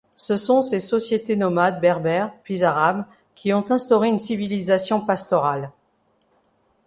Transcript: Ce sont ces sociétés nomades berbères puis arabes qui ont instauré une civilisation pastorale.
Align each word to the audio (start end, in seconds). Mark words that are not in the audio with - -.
Ce 0.15 0.35
sont 0.35 0.63
ces 0.63 0.79
sociétés 0.79 1.35
nomades 1.35 1.79
berbères 1.79 2.33
puis 2.43 2.63
arabes 2.63 3.05
qui 3.35 3.53
ont 3.53 3.63
instauré 3.71 4.07
une 4.09 4.17
civilisation 4.17 4.99
pastorale. 4.99 5.69